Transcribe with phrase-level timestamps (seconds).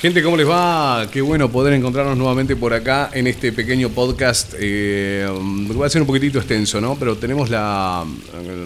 [0.00, 1.08] Gente, ¿cómo les va?
[1.10, 4.54] Qué bueno poder encontrarnos nuevamente por acá en este pequeño podcast.
[4.56, 6.94] Eh, va a ser un poquitito extenso, ¿no?
[6.94, 8.04] Pero tenemos la,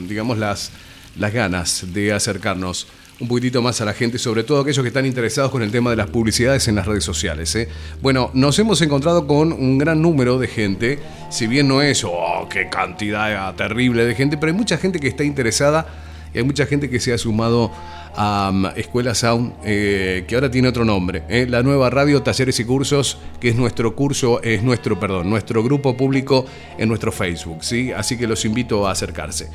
[0.07, 0.73] digamos, las,
[1.19, 2.87] las ganas de acercarnos
[3.19, 5.89] un poquitito más a la gente, sobre todo aquellos que están interesados con el tema
[5.89, 7.57] de las publicidades en las redes sociales.
[7.57, 7.67] ¿eh?
[8.03, 10.99] Bueno, nos hemos encontrado con un gran número de gente,
[11.31, 15.09] si bien no es, oh, qué cantidad terrible de gente, pero hay mucha gente que
[15.09, 15.87] está interesada
[16.35, 17.73] y hay mucha gente que se ha sumado
[18.15, 21.47] a Escuela Sound, eh, que ahora tiene otro nombre, ¿eh?
[21.49, 25.97] la nueva radio, talleres y cursos, que es nuestro curso, es nuestro, perdón, nuestro grupo
[25.97, 26.45] público
[26.79, 27.93] en nuestro Facebook, ¿sí?
[27.93, 29.49] Así que los invito a acercarse.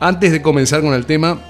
[0.00, 1.40] Antes de comenzar con el tema,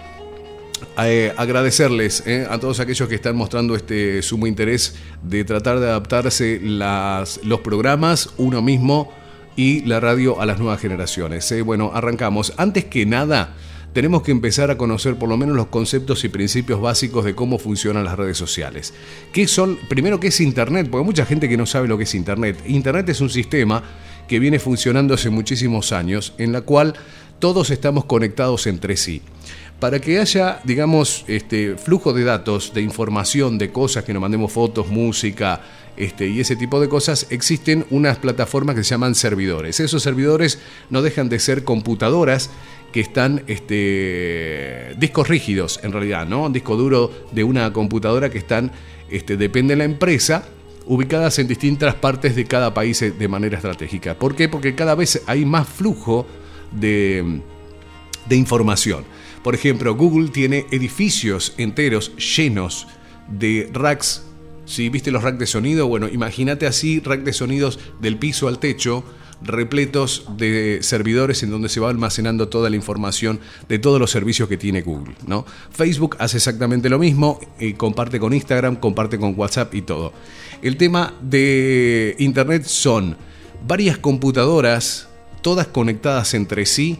[1.03, 6.61] eh, agradecerles a todos aquellos que están mostrando este sumo interés de tratar de adaptarse
[6.63, 9.13] los programas, uno mismo
[9.57, 11.55] y la radio a las nuevas generaciones.
[11.65, 12.53] Bueno, arrancamos.
[12.57, 13.55] Antes que nada,
[13.93, 17.59] tenemos que empezar a conocer por lo menos los conceptos y principios básicos de cómo
[17.59, 18.95] funcionan las redes sociales.
[19.33, 19.79] ¿Qué son?
[19.89, 20.89] Primero, ¿qué es Internet?
[20.91, 22.63] Porque hay mucha gente que no sabe lo que es Internet.
[22.67, 23.83] Internet es un sistema
[24.29, 26.95] que viene funcionando hace muchísimos años, en la cual
[27.39, 29.23] todos estamos conectados entre sí
[29.83, 34.53] para que haya, digamos, este flujo de datos, de información, de cosas, que nos mandemos
[34.53, 35.61] fotos, música,
[35.97, 39.81] este, y ese tipo de cosas, existen unas plataformas que se llaman servidores.
[39.81, 42.49] Esos servidores no dejan de ser computadoras
[42.93, 46.49] que están este, discos rígidos, en realidad, ¿no?
[46.51, 48.71] Disco duro de una computadora que están,
[49.11, 50.45] este, depende de la empresa,
[50.87, 54.19] ubicadas en distintas partes de cada país de manera estratégica.
[54.19, 54.49] ¿Por qué?
[54.49, 56.27] Porque cada vez hay más flujo
[56.71, 57.41] de,
[58.27, 59.05] de información.
[59.43, 62.87] Por ejemplo, Google tiene edificios enteros llenos
[63.29, 64.25] de racks.
[64.65, 68.59] Si viste los racks de sonido, bueno, imagínate así, rack de sonidos del piso al
[68.59, 69.05] techo,
[69.45, 74.49] repletos de servidores en donde se va almacenando toda la información de todos los servicios
[74.49, 75.15] que tiene Google.
[75.27, 75.45] ¿no?
[75.71, 80.13] Facebook hace exactamente lo mismo, y comparte con Instagram, comparte con WhatsApp y todo.
[80.63, 83.17] El tema de Internet son
[83.67, 85.09] varias computadoras,
[85.41, 86.99] todas conectadas entre sí,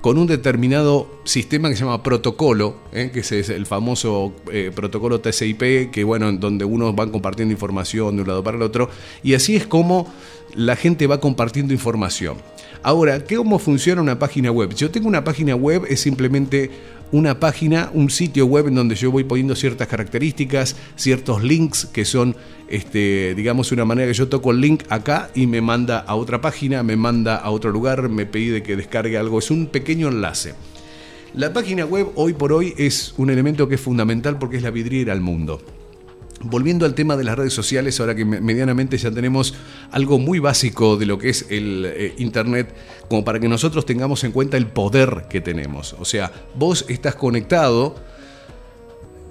[0.00, 3.10] con un determinado sistema que se llama protocolo, ¿eh?
[3.12, 8.22] que es el famoso eh, protocolo TCP, que bueno, donde uno va compartiendo información de
[8.22, 8.88] un lado para el otro,
[9.22, 10.06] y así es como
[10.54, 12.36] la gente va compartiendo información.
[12.82, 14.72] Ahora, ¿cómo funciona una página web?
[14.74, 16.70] Yo tengo una página web, es simplemente
[17.12, 22.04] una página, un sitio web en donde yo voy poniendo ciertas características, ciertos links que
[22.04, 22.36] son,
[22.68, 26.40] este, digamos, una manera que yo toco el link acá y me manda a otra
[26.40, 29.38] página, me manda a otro lugar, me pide que descargue algo.
[29.38, 30.54] Es un pequeño enlace.
[31.34, 34.70] La página web hoy por hoy es un elemento que es fundamental porque es la
[34.70, 35.60] vidriera al mundo.
[36.40, 39.54] Volviendo al tema de las redes sociales, ahora que medianamente ya tenemos
[39.90, 42.74] algo muy básico de lo que es el eh, Internet,
[43.08, 45.96] como para que nosotros tengamos en cuenta el poder que tenemos.
[45.98, 47.96] O sea, vos estás conectado,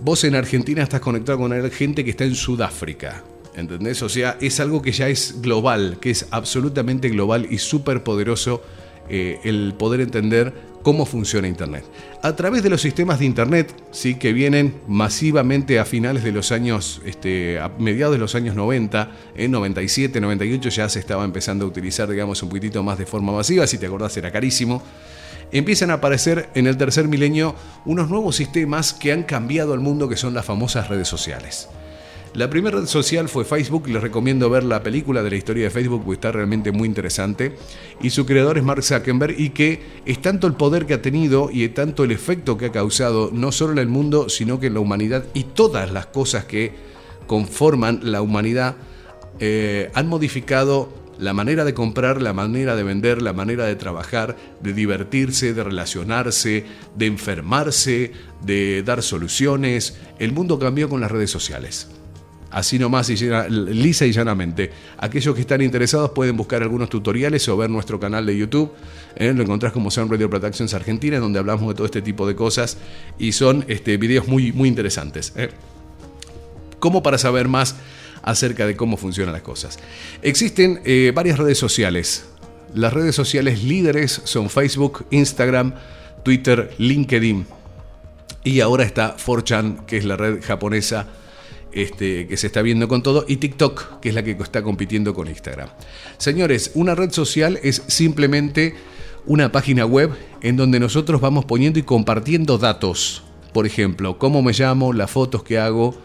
[0.01, 3.24] vos en Argentina estás conectado con gente que está en Sudáfrica.
[3.56, 4.03] ¿Entendés?
[4.03, 8.62] O sea, es algo que ya es global, que es absolutamente global y súper poderoso
[9.09, 10.53] eh, el poder entender
[10.87, 11.83] cómo funciona Internet.
[12.21, 16.53] A través de los sistemas de Internet, sí, que vienen masivamente a finales de los
[16.53, 21.65] años, este, a mediados de los años 90, en 97, 98 ya se estaba empezando
[21.65, 24.81] a utilizar, digamos, un poquitito más de forma masiva, si te acordás era carísimo.
[25.51, 27.53] Empiezan a aparecer en el tercer milenio
[27.83, 31.67] unos nuevos sistemas que han cambiado el mundo, que son las famosas redes sociales.
[32.37, 35.69] La primera red social fue Facebook, les recomiendo ver la película de la historia de
[35.71, 37.55] Facebook porque está realmente muy interesante.
[37.99, 41.49] Y su creador es Mark Zuckerberg y que es tanto el poder que ha tenido
[41.51, 44.75] y tanto el efecto que ha causado, no solo en el mundo, sino que en
[44.75, 46.73] la humanidad y todas las cosas que
[47.25, 48.75] conforman la humanidad,
[49.39, 54.37] eh, han modificado la manera de comprar, la manera de vender, la manera de trabajar,
[54.61, 56.65] de divertirse, de relacionarse,
[56.95, 58.11] de enfermarse,
[58.43, 59.97] de dar soluciones.
[60.19, 61.96] El mundo cambió con las redes sociales.
[62.49, 63.17] Así nomás, y
[63.49, 64.71] lisa y llanamente.
[64.97, 68.71] Aquellos que están interesados pueden buscar algunos tutoriales o ver nuestro canal de YouTube.
[69.15, 69.33] ¿eh?
[69.35, 72.77] Lo encontrás como Sound Radio Productions Argentina, donde hablamos de todo este tipo de cosas
[73.19, 75.33] y son este, videos muy, muy interesantes.
[75.35, 75.49] ¿eh?
[76.79, 77.75] Como para saber más
[78.23, 79.77] acerca de cómo funcionan las cosas.
[80.21, 82.25] Existen eh, varias redes sociales.
[82.73, 85.73] Las redes sociales líderes son Facebook, Instagram,
[86.23, 87.45] Twitter, LinkedIn.
[88.43, 91.07] Y ahora está 4chan, que es la red japonesa
[91.71, 95.13] este, que se está viendo con todo, y TikTok, que es la que está compitiendo
[95.13, 95.69] con Instagram.
[96.17, 98.75] Señores, una red social es simplemente
[99.25, 100.11] una página web
[100.41, 103.23] en donde nosotros vamos poniendo y compartiendo datos.
[103.53, 105.95] Por ejemplo, cómo me llamo, las fotos que hago,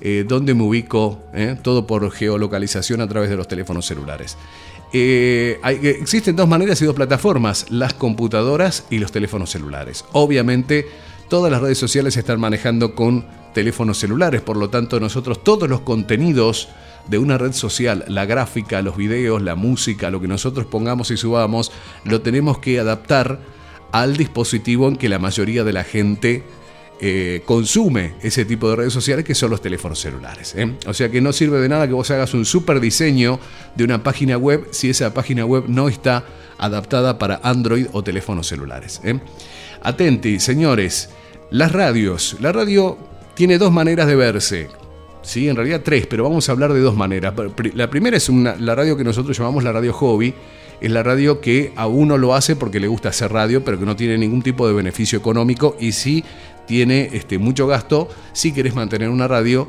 [0.00, 4.36] eh, dónde me ubico, eh, todo por geolocalización a través de los teléfonos celulares.
[4.92, 5.60] Eh,
[6.00, 10.04] existen dos maneras y dos plataformas, las computadoras y los teléfonos celulares.
[10.12, 10.86] Obviamente,
[11.28, 14.40] todas las redes sociales se están manejando con teléfonos celulares.
[14.40, 16.68] Por lo tanto, nosotros todos los contenidos
[17.08, 21.16] de una red social, la gráfica, los videos, la música, lo que nosotros pongamos y
[21.16, 21.72] subamos,
[22.04, 23.40] lo tenemos que adaptar
[23.92, 26.44] al dispositivo en que la mayoría de la gente
[27.00, 30.54] eh, consume ese tipo de redes sociales que son los teléfonos celulares.
[30.54, 30.76] ¿eh?
[30.86, 33.40] O sea que no sirve de nada que vos hagas un super diseño
[33.74, 36.24] de una página web si esa página web no está
[36.58, 39.00] adaptada para Android o teléfonos celulares.
[39.02, 39.18] ¿eh?
[39.82, 41.08] Atenti, señores,
[41.50, 42.36] las radios.
[42.40, 42.98] La radio
[43.40, 44.68] tiene dos maneras de verse.
[45.22, 47.32] Sí, en realidad tres, pero vamos a hablar de dos maneras.
[47.72, 50.34] La primera es la radio que nosotros llamamos la radio hobby.
[50.78, 53.86] Es la radio que a uno lo hace porque le gusta hacer radio, pero que
[53.86, 56.22] no tiene ningún tipo de beneficio económico y sí
[56.66, 59.68] tiene este, mucho gasto si querés mantener una radio.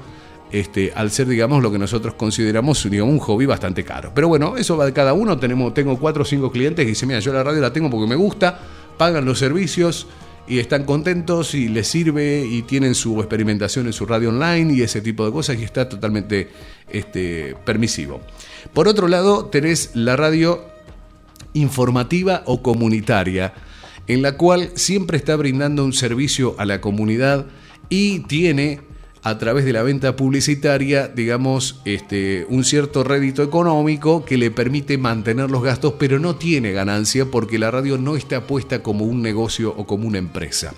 [0.52, 4.12] Este, al ser, digamos, lo que nosotros consideramos un hobby bastante caro.
[4.14, 5.38] Pero bueno, eso va de cada uno.
[5.38, 8.06] Tenemos, tengo cuatro o cinco clientes que dicen, mira, yo la radio la tengo porque
[8.06, 8.60] me gusta,
[8.98, 10.08] pagan los servicios,
[10.48, 14.82] y están contentos y les sirve y tienen su experimentación en su radio online y
[14.82, 16.50] ese tipo de cosas y está totalmente
[16.90, 18.22] este, permisivo.
[18.74, 20.66] Por otro lado, tenés la radio
[21.54, 23.54] informativa o comunitaria,
[24.08, 27.46] en la cual siempre está brindando un servicio a la comunidad
[27.90, 28.82] y tiene
[29.24, 34.98] a través de la venta publicitaria, digamos, este, un cierto rédito económico que le permite
[34.98, 39.22] mantener los gastos, pero no tiene ganancia porque la radio no está puesta como un
[39.22, 40.74] negocio o como una empresa.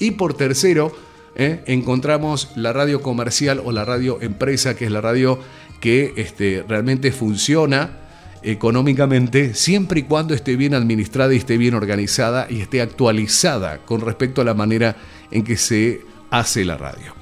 [0.00, 0.92] Y por tercero,
[1.36, 1.62] ¿eh?
[1.66, 5.38] encontramos la radio comercial o la radio empresa, que es la radio
[5.80, 8.00] que este, realmente funciona
[8.42, 14.00] económicamente siempre y cuando esté bien administrada y esté bien organizada y esté actualizada con
[14.00, 14.96] respecto a la manera
[15.30, 17.15] en que se hace la radio.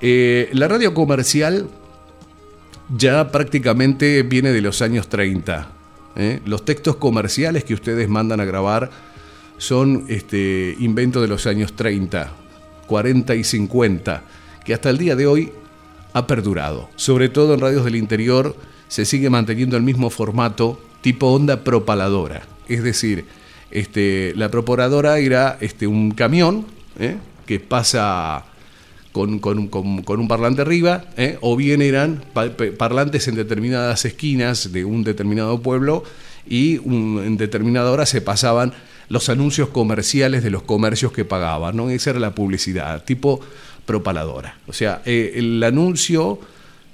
[0.00, 1.68] Eh, la radio comercial
[2.96, 5.68] ya prácticamente viene de los años 30.
[6.16, 6.40] ¿eh?
[6.44, 8.90] Los textos comerciales que ustedes mandan a grabar
[9.58, 12.32] son este, invento de los años 30,
[12.86, 14.22] 40 y 50,
[14.64, 15.52] que hasta el día de hoy
[16.12, 16.88] ha perdurado.
[16.96, 18.56] Sobre todo en radios del interior
[18.86, 22.42] se sigue manteniendo el mismo formato tipo onda propaladora.
[22.68, 23.26] Es decir,
[23.70, 26.66] este, la propaladora era este, un camión
[26.98, 27.16] ¿eh?
[27.46, 28.44] que pasa
[29.18, 31.38] con, un parlante arriba, ¿eh?
[31.40, 32.22] o bien eran
[32.78, 36.04] parlantes en determinadas esquinas de un determinado pueblo
[36.48, 38.72] y en determinada hora se pasaban
[39.08, 41.90] los anuncios comerciales de los comercios que pagaban, ¿no?
[41.90, 43.40] Esa era la publicidad, tipo
[43.86, 44.58] propaladora.
[44.66, 46.38] O sea, eh, el anuncio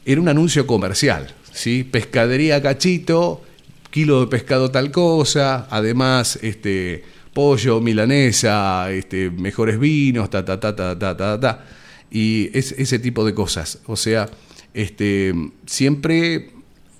[0.06, 1.84] era un anuncio comercial, ¿sí?
[1.84, 3.42] Pescadería cachito,
[3.90, 10.74] kilo de pescado tal cosa, además, este pollo, milanesa, este, mejores vinos, ta, ta, ta,
[10.74, 11.64] ta, ta, ta, ta
[12.10, 13.80] y ese tipo de cosas.
[13.86, 14.30] O sea,
[14.74, 15.34] este,
[15.66, 16.50] siempre,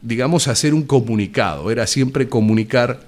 [0.03, 3.07] digamos, hacer un comunicado, era siempre comunicar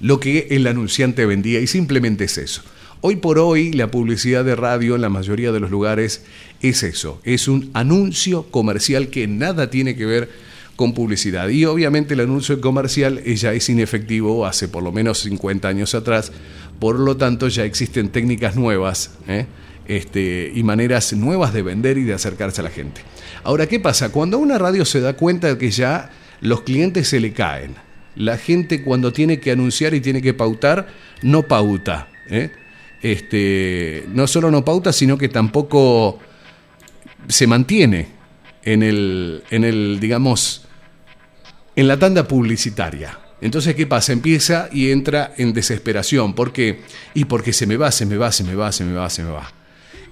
[0.00, 2.62] lo que el anunciante vendía y simplemente es eso.
[3.02, 6.22] Hoy por hoy la publicidad de radio en la mayoría de los lugares
[6.60, 10.28] es eso, es un anuncio comercial que nada tiene que ver
[10.76, 11.48] con publicidad.
[11.48, 16.32] Y obviamente el anuncio comercial ya es inefectivo hace por lo menos 50 años atrás,
[16.78, 19.10] por lo tanto ya existen técnicas nuevas.
[19.28, 19.46] ¿eh?
[19.90, 23.00] Este, y maneras nuevas de vender y de acercarse a la gente.
[23.42, 24.10] Ahora, ¿qué pasa?
[24.10, 27.74] Cuando una radio se da cuenta de que ya los clientes se le caen,
[28.14, 30.86] la gente cuando tiene que anunciar y tiene que pautar,
[31.22, 32.06] no pauta.
[32.28, 32.52] ¿eh?
[33.02, 36.20] Este, no solo no pauta, sino que tampoco
[37.26, 38.10] se mantiene
[38.62, 40.68] en el, en el, digamos,
[41.74, 43.18] en la tanda publicitaria.
[43.40, 44.12] Entonces, ¿qué pasa?
[44.12, 46.32] Empieza y entra en desesperación.
[46.34, 46.82] ¿Por qué?
[47.12, 49.24] Y porque se me va, se me va, se me va, se me va, se
[49.24, 49.59] me va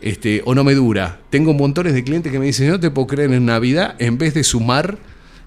[0.01, 1.21] este, o no me dura.
[1.31, 4.35] Tengo montones de clientes que me dicen, no te puedo creer, en Navidad, en vez
[4.35, 4.99] de sumar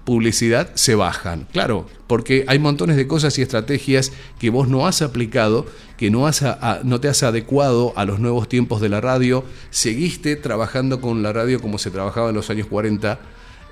[0.04, 1.46] publicidad, se bajan.
[1.52, 5.66] Claro, porque hay montones de cosas y estrategias que vos no has aplicado,
[5.96, 6.44] que no, has
[6.82, 11.32] no te has adecuado a los nuevos tiempos de la radio, seguiste trabajando con la
[11.32, 13.20] radio como se trabajaba en los años 40,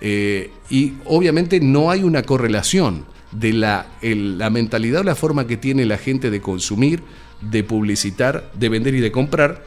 [0.01, 5.57] eh, y obviamente no hay una correlación de la, la mentalidad o la forma que
[5.57, 7.03] tiene la gente de consumir,
[7.41, 9.63] de publicitar, de vender y de comprar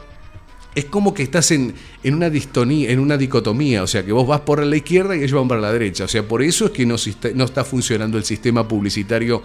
[0.75, 4.27] es como que estás en, en, una distonía, en una dicotomía, o sea, que vos
[4.27, 6.05] vas por la izquierda y ellos van para la derecha.
[6.05, 6.95] O sea, por eso es que no,
[7.35, 9.43] no está funcionando el sistema publicitario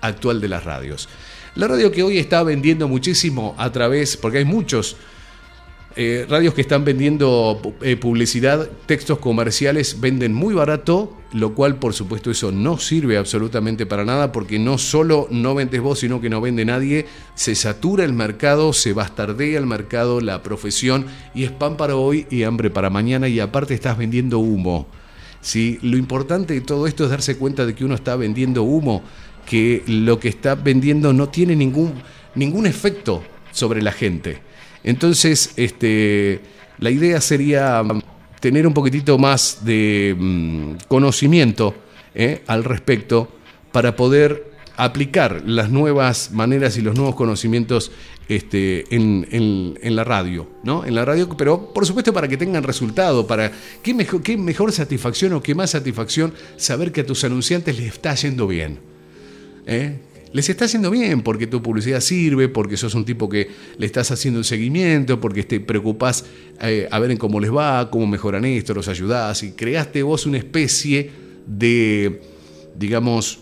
[0.00, 1.08] actual de las radios.
[1.54, 4.96] La radio que hoy está vendiendo muchísimo a través, porque hay muchos
[6.00, 11.92] eh, radios que están vendiendo eh, publicidad, textos comerciales, venden muy barato, lo cual por
[11.92, 16.30] supuesto eso no sirve absolutamente para nada porque no solo no vendes vos, sino que
[16.30, 21.50] no vende nadie, se satura el mercado, se bastardea el mercado, la profesión y es
[21.50, 24.86] pan para hoy y hambre para mañana y aparte estás vendiendo humo.
[25.40, 25.80] ¿sí?
[25.82, 29.02] Lo importante de todo esto es darse cuenta de que uno está vendiendo humo,
[29.46, 31.94] que lo que está vendiendo no tiene ningún,
[32.36, 34.46] ningún efecto sobre la gente.
[34.88, 36.40] Entonces, este,
[36.78, 38.00] la idea sería mm,
[38.40, 41.74] tener un poquitito más de mm, conocimiento
[42.14, 42.40] ¿eh?
[42.46, 43.28] al respecto
[43.70, 47.92] para poder aplicar las nuevas maneras y los nuevos conocimientos
[48.30, 50.86] este, en, la radio, ¿no?
[50.86, 53.52] En la radio, pero por supuesto para que tengan resultado, para
[53.82, 58.14] qué mejor, mejor satisfacción o qué más satisfacción saber que a tus anunciantes les está
[58.14, 58.78] yendo bien.
[59.66, 59.98] ¿eh?
[60.32, 64.10] Les está haciendo bien porque tu publicidad sirve, porque sos un tipo que le estás
[64.10, 66.24] haciendo un seguimiento, porque te preocupás
[66.60, 70.26] eh, a ver en cómo les va, cómo mejoran esto, los ayudás y creaste vos
[70.26, 71.10] una especie
[71.46, 72.20] de,
[72.76, 73.40] digamos,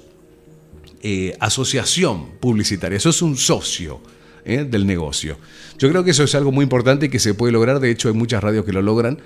[1.03, 2.99] eh, asociación publicitaria.
[3.01, 4.01] Sos un socio
[4.45, 4.65] ¿eh?
[4.65, 5.37] del negocio.
[5.79, 8.09] Yo creo que eso es algo muy importante y que se puede lograr, de hecho
[8.09, 9.19] hay muchas radios que lo logran,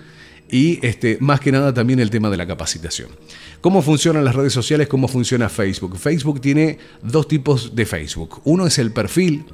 [0.50, 3.08] y este, más que nada también el tema de la capacitación.
[3.60, 4.88] ¿Cómo funcionan las redes sociales?
[4.88, 5.98] ¿Cómo funciona Facebook?
[5.98, 8.40] Facebook tiene dos tipos de Facebook.
[8.44, 9.44] Uno es el perfil,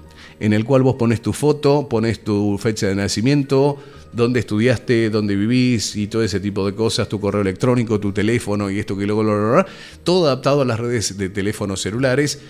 [0.40, 3.78] en el cual vos pones tu foto, pones tu fecha de nacimiento,
[4.12, 8.70] dónde estudiaste, dónde vivís y todo ese tipo de cosas, tu correo electrónico, tu teléfono
[8.70, 9.64] y esto que luego,
[10.04, 12.40] todo adaptado a las redes de teléfonos celulares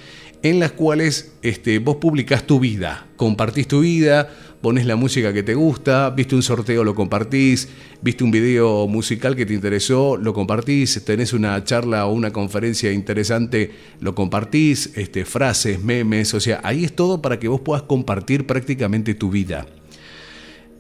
[0.42, 4.30] en las cuales este, vos publicás tu vida, compartís tu vida,
[4.66, 7.68] pones la música que te gusta, viste un sorteo, lo compartís,
[8.02, 12.90] viste un video musical que te interesó, lo compartís, tenés una charla o una conferencia
[12.90, 13.70] interesante,
[14.00, 18.44] lo compartís, este, frases, memes, o sea, ahí es todo para que vos puedas compartir
[18.44, 19.66] prácticamente tu vida.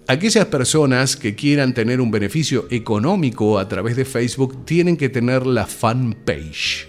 [0.08, 5.46] Aquellas personas que quieran tener un beneficio económico a través de Facebook tienen que tener
[5.46, 6.88] la fanpage.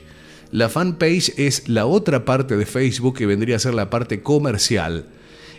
[0.52, 5.06] La fanpage es la otra parte de Facebook que vendría a ser la parte comercial,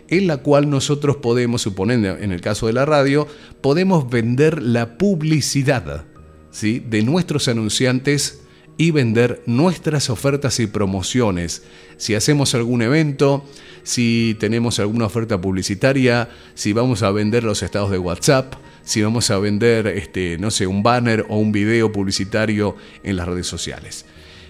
[0.09, 3.27] en la cual nosotros podemos, suponiendo en el caso de la radio,
[3.61, 6.05] podemos vender la publicidad
[6.51, 6.83] ¿sí?
[6.87, 8.41] de nuestros anunciantes
[8.79, 11.63] y vender nuestras ofertas y promociones.
[11.97, 13.45] Si hacemos algún evento,
[13.83, 19.31] si tenemos alguna oferta publicitaria, si vamos a vender los estados de WhatsApp, si vamos
[19.31, 24.05] a vender este, no sé, un banner o un video publicitario en las redes sociales.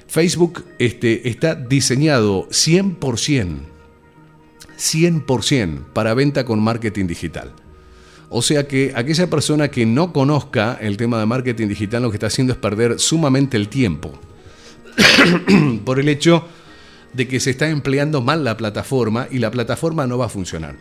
[0.05, 3.61] Facebook este, está diseñado 100%,
[4.79, 7.51] 100% para venta con marketing digital.
[8.29, 12.17] O sea que aquella persona que no conozca el tema de marketing digital lo que
[12.17, 14.13] está haciendo es perder sumamente el tiempo.
[15.85, 16.45] Por el hecho
[17.13, 20.75] de que se está empleando mal la plataforma y la plataforma no va a funcionar.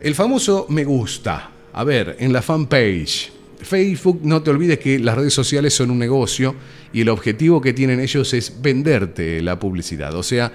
[0.00, 1.50] El famoso me gusta.
[1.72, 5.98] A ver, en la fanpage, Facebook, no te olvides que las redes sociales son un
[5.98, 6.54] negocio
[6.92, 10.14] y el objetivo que tienen ellos es venderte la publicidad.
[10.14, 10.52] O sea,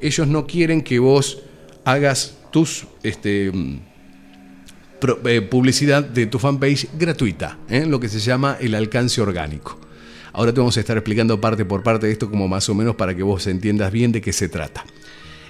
[0.00, 1.42] ellos no quieren que vos
[1.86, 3.78] hagas tus este, mm,
[5.24, 7.86] eh, publicidad de tu fanpage gratuita, ¿eh?
[7.86, 9.78] lo que se llama el alcance orgánico.
[10.32, 12.96] Ahora te vamos a estar explicando parte por parte de esto como más o menos
[12.96, 14.84] para que vos entiendas bien de qué se trata.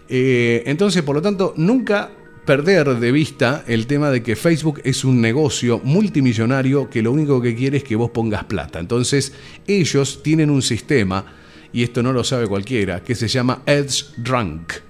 [0.09, 2.11] Eh, entonces, por lo tanto, nunca
[2.45, 7.41] perder de vista el tema de que Facebook es un negocio multimillonario que lo único
[7.41, 8.79] que quiere es que vos pongas plata.
[8.79, 9.33] Entonces
[9.67, 11.25] ellos tienen un sistema,
[11.73, 14.86] y esto no lo sabe cualquiera, que se llama Edge Drunk.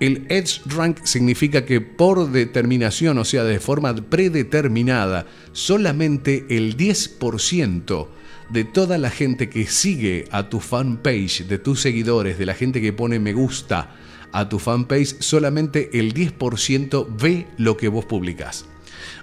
[0.00, 8.08] El Edge Drunk significa que por determinación, o sea, de forma predeterminada, solamente el 10%
[8.48, 12.80] de toda la gente que sigue a tu fanpage, de tus seguidores, de la gente
[12.80, 13.94] que pone me gusta,
[14.32, 18.64] a tu fanpage, solamente el 10% ve lo que vos publicás.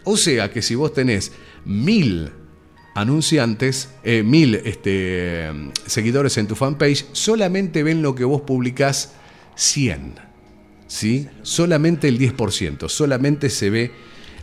[0.04, 1.32] O sea que si vos tenés
[1.66, 2.30] mil
[2.94, 5.50] anunciantes, eh, mil este,
[5.88, 9.14] seguidores en tu fanpage, solamente ven lo que vos publicás
[9.56, 10.27] 100.
[10.88, 11.28] ¿Sí?
[11.44, 13.92] Solamente el 10%, solamente se ve,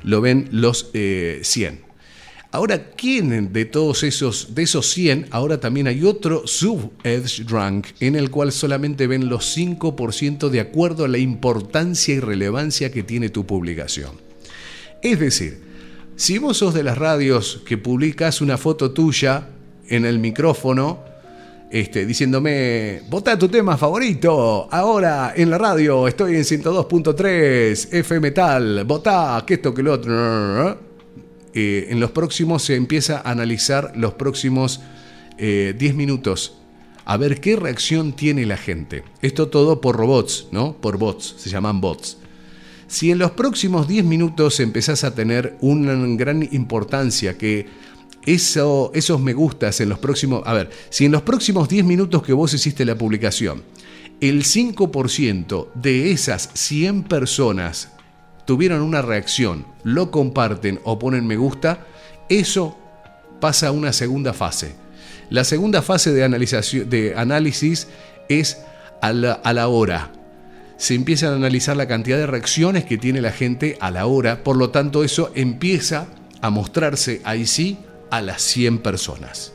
[0.02, 0.94] lo ven los 100.
[0.94, 1.84] Eh,
[2.54, 8.14] Ahora, ¿quién de todos esos, de esos 100, ahora también hay otro sub-edge rank en
[8.14, 13.28] el cual solamente ven los 5% de acuerdo a la importancia y relevancia que tiene
[13.28, 14.12] tu publicación?
[15.02, 15.62] Es decir,
[16.14, 19.48] si vos sos de las radios que publicas una foto tuya
[19.88, 21.02] en el micrófono,
[21.70, 28.84] este, diciéndome, vota tu tema favorito, ahora en la radio estoy en 102.3, F Metal,
[28.84, 30.78] votá, que esto, que lo otro,
[31.52, 34.80] eh, en los próximos se empieza a analizar los próximos
[35.38, 36.58] 10 eh, minutos
[37.04, 39.04] a ver qué reacción tiene la gente.
[39.20, 40.76] Esto todo por robots, ¿no?
[40.80, 42.18] Por bots, se llaman bots.
[42.86, 47.66] Si en los próximos 10 minutos empezás a tener una gran importancia que
[48.26, 50.42] eso, esos me gustas en los próximos...
[50.46, 53.62] A ver, si en los próximos 10 minutos que vos hiciste la publicación,
[54.20, 57.90] el 5% de esas 100 personas
[58.46, 61.86] tuvieron una reacción, lo comparten o ponen me gusta,
[62.28, 62.78] eso
[63.40, 64.74] pasa a una segunda fase.
[65.30, 66.28] La segunda fase de,
[66.86, 67.88] de análisis
[68.28, 68.58] es
[69.02, 70.12] a la, a la hora.
[70.76, 74.42] Se empieza a analizar la cantidad de reacciones que tiene la gente a la hora,
[74.42, 76.08] por lo tanto eso empieza
[76.40, 77.78] a mostrarse ahí sí
[78.16, 79.52] a las 100 personas.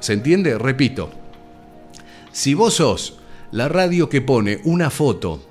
[0.00, 0.58] ¿Se entiende?
[0.58, 1.10] Repito,
[2.32, 3.18] si vos sos
[3.52, 5.42] la radio que pone una foto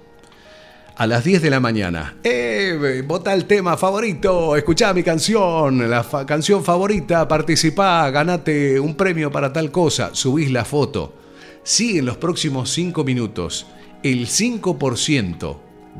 [0.95, 2.15] a las 10 de la mañana.
[2.23, 3.03] ¡Eh!
[3.05, 9.53] Vota el tema favorito, escuchá mi canción, la canción favorita, participá, ganate un premio para
[9.53, 11.15] tal cosa, subís la foto.
[11.63, 13.67] Si en los próximos 5 minutos
[14.03, 15.57] el 5%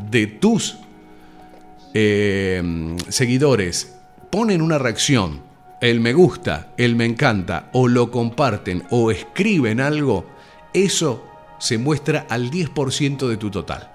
[0.10, 0.78] de tus
[1.94, 3.96] eh, seguidores
[4.32, 5.47] ponen una reacción,
[5.82, 10.26] el me gusta, el me encanta, o lo comparten, o escriben algo,
[10.74, 11.24] eso
[11.60, 13.92] se muestra al 10% de tu total.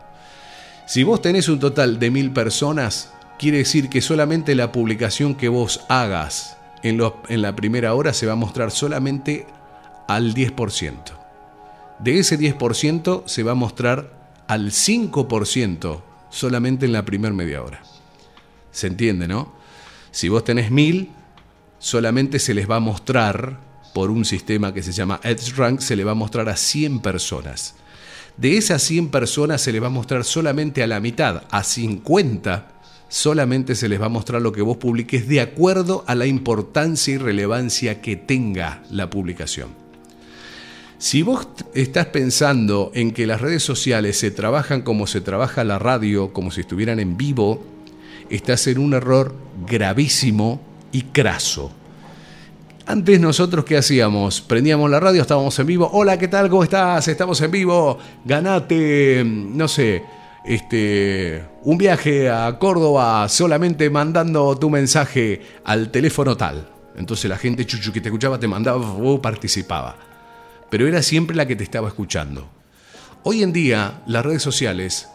[0.87, 5.49] Si vos tenés un total de mil personas, quiere decir que solamente la publicación que
[5.49, 6.99] vos hagas en,
[7.43, 9.47] la primera hora se va a mostrar solamente
[10.09, 10.95] al 10%.
[11.99, 14.13] De ese 10% se va a mostrar
[14.49, 17.83] al 5% solamente en la primera media hora.
[18.73, 19.53] ¿Se entiende, no?
[20.11, 21.11] Si vos tenés mil,
[21.83, 23.59] solamente se les va a mostrar
[23.93, 27.75] por un sistema que se llama EdgeRank, se le va a mostrar a 100 personas.
[28.37, 32.69] De esas 100 personas se les va a mostrar solamente a la mitad, a 50
[33.09, 37.15] solamente se les va a mostrar lo que vos publiques de acuerdo a la importancia
[37.15, 39.71] y relevancia que tenga la publicación.
[40.99, 45.81] Si vos estás pensando en que las redes sociales se trabajan como se trabaja la
[45.81, 47.63] radio, como si estuvieran en vivo,
[48.31, 49.35] estás en un error
[49.67, 51.73] gravísimo y craso.
[52.87, 54.41] Antes nosotros qué hacíamos?
[54.41, 55.89] Prendíamos la radio, estábamos en vivo.
[55.93, 56.49] Hola, ¿qué tal?
[56.51, 57.09] ¿Cómo estás?
[57.09, 57.99] Estamos en vivo.
[58.25, 60.03] Ganate, no sé,
[60.45, 66.69] este, un viaje a Córdoba solamente mandando tu mensaje al teléfono tal.
[66.97, 69.97] Entonces la gente chuchu que te escuchaba te mandaba o participaba.
[70.69, 72.49] Pero era siempre la que te estaba escuchando.
[73.23, 75.09] Hoy en día las redes sociales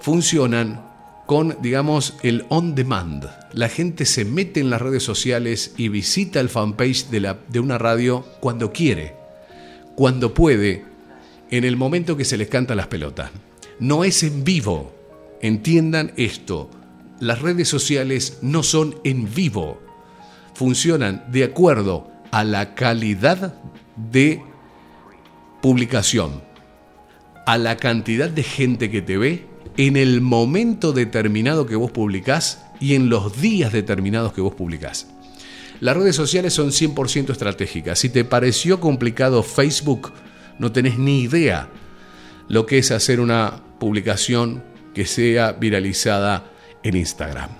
[0.00, 0.89] funcionan
[1.30, 3.24] con, digamos, el on demand.
[3.52, 7.60] La gente se mete en las redes sociales y visita el fanpage de, la, de
[7.60, 9.14] una radio cuando quiere,
[9.94, 10.84] cuando puede,
[11.52, 13.30] en el momento que se les canta las pelotas.
[13.78, 14.92] No es en vivo.
[15.40, 16.68] Entiendan esto.
[17.20, 19.80] Las redes sociales no son en vivo.
[20.54, 23.54] Funcionan de acuerdo a la calidad
[23.94, 24.42] de
[25.62, 26.42] publicación,
[27.46, 32.64] a la cantidad de gente que te ve en el momento determinado que vos publicás
[32.80, 35.06] y en los días determinados que vos publicás.
[35.80, 37.98] Las redes sociales son 100% estratégicas.
[37.98, 40.12] Si te pareció complicado Facebook,
[40.58, 41.68] no tenés ni idea
[42.48, 44.62] lo que es hacer una publicación
[44.94, 46.50] que sea viralizada
[46.82, 47.50] en Instagram.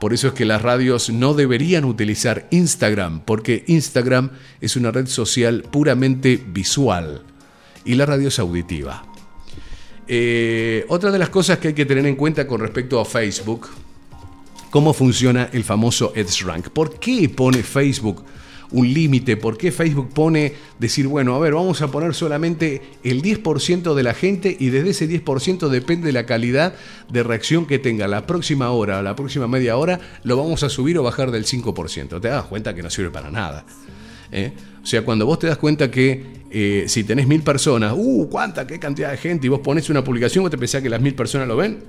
[0.00, 5.06] Por eso es que las radios no deberían utilizar Instagram, porque Instagram es una red
[5.06, 7.22] social puramente visual
[7.84, 9.07] y la radio es auditiva.
[10.08, 13.68] Eh, otra de las cosas que hay que tener en cuenta con respecto a Facebook,
[14.70, 16.70] cómo funciona el famoso EdgeRank.
[16.70, 18.24] ¿Por qué pone Facebook
[18.70, 19.36] un límite?
[19.36, 24.02] ¿Por qué Facebook pone decir, bueno, a ver, vamos a poner solamente el 10% de
[24.02, 26.74] la gente y desde ese 10% depende la calidad
[27.10, 30.98] de reacción que tenga la próxima hora la próxima media hora, lo vamos a subir
[30.98, 32.20] o bajar del 5%?
[32.20, 33.66] Te das cuenta que no sirve para nada.
[34.32, 34.52] ¿eh?
[34.82, 38.28] O sea, cuando vos te das cuenta que eh, si tenés mil personas, ¡uh!
[38.30, 38.66] ¿Cuánta?
[38.66, 39.46] ¿Qué cantidad de gente?
[39.46, 41.84] Y vos pones una publicación, vos te pensás que las mil personas lo ven.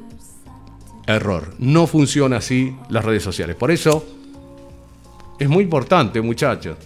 [1.07, 1.53] Error.
[1.59, 3.55] No funciona así las redes sociales.
[3.55, 4.05] Por eso
[5.39, 6.77] es muy importante, muchachos.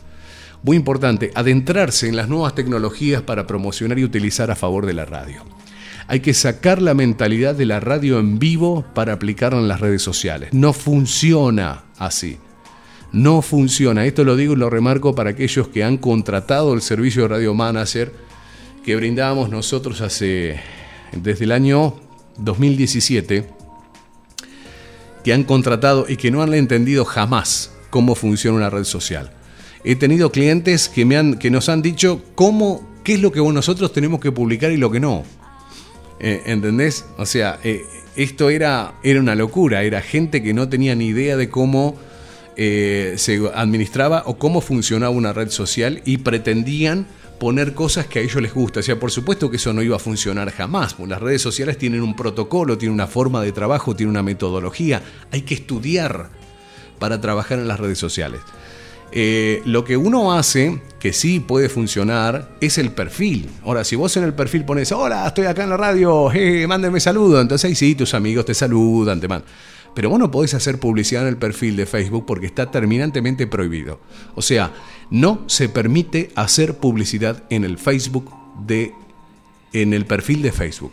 [0.61, 5.05] Muy importante adentrarse en las nuevas tecnologías para promocionar y utilizar a favor de la
[5.05, 5.43] radio.
[6.07, 10.01] Hay que sacar la mentalidad de la radio en vivo para aplicarla en las redes
[10.01, 10.53] sociales.
[10.53, 12.37] No funciona así
[13.13, 14.05] no funciona.
[14.05, 17.53] Esto lo digo y lo remarco para aquellos que han contratado el servicio de Radio
[17.53, 18.11] Manager
[18.83, 20.59] que brindábamos nosotros hace
[21.13, 21.95] desde el año
[22.37, 23.47] 2017
[25.23, 29.31] que han contratado y que no han entendido jamás cómo funciona una red social.
[29.85, 33.39] He tenido clientes que, me han, que nos han dicho cómo, qué es lo que
[33.39, 35.23] nosotros tenemos que publicar y lo que no.
[36.19, 37.05] Eh, ¿Entendés?
[37.17, 37.83] O sea, eh,
[38.15, 41.95] esto era, era una locura, era gente que no tenía ni idea de cómo
[42.55, 47.07] eh, se administraba o cómo funcionaba una red social y pretendían
[47.39, 48.79] poner cosas que a ellos les gusta.
[48.79, 50.95] O sea, por supuesto que eso no iba a funcionar jamás.
[50.99, 55.01] Las redes sociales tienen un protocolo, tienen una forma de trabajo, tienen una metodología.
[55.31, 56.29] Hay que estudiar
[56.99, 58.39] para trabajar en las redes sociales.
[59.15, 63.47] Eh, lo que uno hace, que sí puede funcionar, es el perfil.
[63.63, 66.99] Ahora, si vos en el perfil pones, hola, estoy acá en la radio, eh, mándenme
[66.99, 69.47] saludo, entonces ahí sí, tus amigos te saludan, te mandan.
[69.93, 73.99] Pero vos no podés hacer publicidad en el perfil de Facebook porque está terminantemente prohibido.
[74.33, 74.73] O sea,
[75.11, 78.31] no se permite hacer publicidad en el Facebook
[78.65, 78.93] de
[79.73, 80.91] en el perfil de Facebook.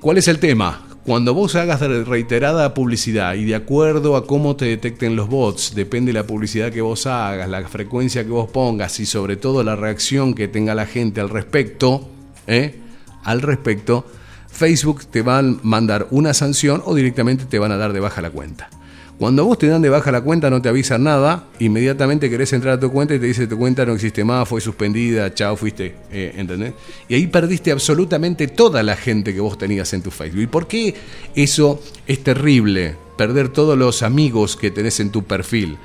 [0.00, 0.86] ¿Cuál es el tema?
[1.06, 6.08] Cuando vos hagas reiterada publicidad y de acuerdo a cómo te detecten los bots, depende
[6.08, 9.76] de la publicidad que vos hagas, la frecuencia que vos pongas y sobre todo la
[9.76, 12.08] reacción que tenga la gente al respecto,
[12.48, 12.80] ¿eh?
[13.22, 14.04] al respecto,
[14.48, 18.20] Facebook te va a mandar una sanción o directamente te van a dar de baja
[18.20, 18.68] la cuenta.
[19.18, 22.74] Cuando vos te dan de baja la cuenta, no te avisan nada, inmediatamente querés entrar
[22.74, 25.94] a tu cuenta y te dice tu cuenta no existe más, fue suspendida, chao, fuiste,
[26.12, 26.74] eh, ¿entendés?
[27.08, 30.42] Y ahí perdiste absolutamente toda la gente que vos tenías en tu Facebook.
[30.42, 30.94] ¿Y por qué
[31.34, 32.96] eso es terrible?
[33.16, 35.78] Perder todos los amigos que tenés en tu perfil.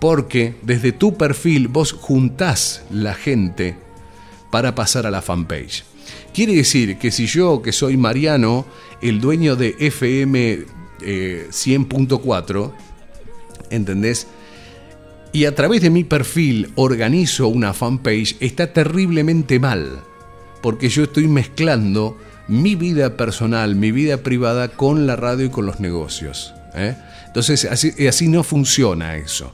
[0.00, 3.76] Porque desde tu perfil vos juntás la gente
[4.50, 5.84] para pasar a la fanpage.
[6.32, 8.64] Quiere decir que si yo, que soy Mariano,
[9.02, 12.72] el dueño de FM 100.4, eh,
[13.70, 14.26] ¿entendés?
[15.32, 20.00] Y a través de mi perfil organizo una fanpage, está terriblemente mal,
[20.62, 22.16] porque yo estoy mezclando
[22.48, 26.54] mi vida personal, mi vida privada con la radio y con los negocios.
[26.74, 26.96] ¿eh?
[27.26, 29.52] Entonces, así, así no funciona eso.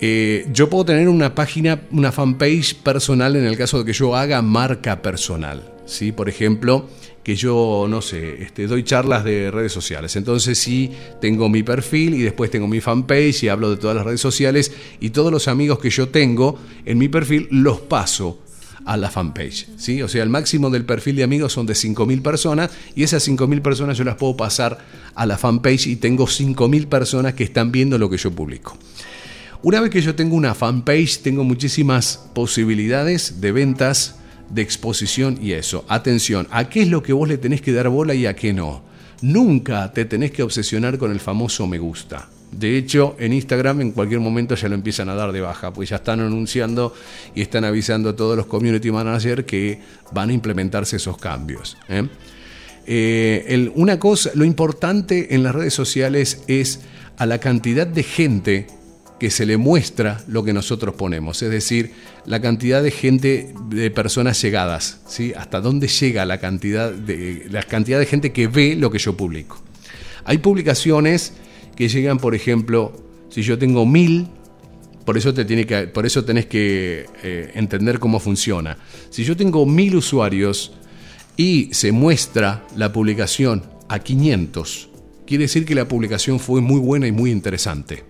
[0.00, 4.14] Eh, yo puedo tener una página, una fanpage personal en el caso de que yo
[4.16, 5.62] haga marca personal.
[5.86, 6.12] ¿sí?
[6.12, 6.88] Por ejemplo,
[7.28, 10.16] que yo, no sé, este, doy charlas de redes sociales.
[10.16, 14.06] Entonces sí, tengo mi perfil y después tengo mi fanpage y hablo de todas las
[14.06, 18.40] redes sociales y todos los amigos que yo tengo en mi perfil los paso
[18.86, 19.66] a la fanpage.
[19.76, 20.00] ¿sí?
[20.00, 23.60] O sea, el máximo del perfil de amigos son de 5.000 personas y esas 5.000
[23.60, 24.78] personas yo las puedo pasar
[25.14, 28.78] a la fanpage y tengo 5.000 personas que están viendo lo que yo publico.
[29.60, 34.17] Una vez que yo tengo una fanpage, tengo muchísimas posibilidades de ventas
[34.50, 35.84] de exposición y eso.
[35.88, 38.52] Atención, ¿a qué es lo que vos le tenés que dar bola y a qué
[38.52, 38.82] no?
[39.20, 42.28] Nunca te tenés que obsesionar con el famoso me gusta.
[42.50, 45.90] De hecho, en Instagram en cualquier momento ya lo empiezan a dar de baja, pues
[45.90, 46.94] ya están anunciando
[47.34, 49.80] y están avisando a todos los community managers que
[50.12, 51.76] van a implementarse esos cambios.
[51.88, 52.08] ¿eh?
[52.86, 56.80] Eh, una cosa, lo importante en las redes sociales es
[57.18, 58.66] a la cantidad de gente
[59.18, 61.92] que se le muestra lo que nosotros ponemos, es decir,
[62.24, 65.32] la cantidad de gente, de personas llegadas, ¿sí?
[65.36, 69.16] hasta dónde llega la cantidad, de, la cantidad de gente que ve lo que yo
[69.16, 69.60] publico.
[70.24, 71.32] Hay publicaciones
[71.74, 72.92] que llegan, por ejemplo,
[73.30, 74.28] si yo tengo mil,
[75.04, 78.76] por eso, te tiene que, por eso tenés que eh, entender cómo funciona.
[79.08, 80.72] Si yo tengo mil usuarios
[81.36, 84.90] y se muestra la publicación a 500,
[85.26, 88.04] quiere decir que la publicación fue muy buena y muy interesante.